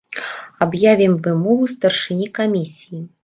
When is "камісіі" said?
2.39-3.05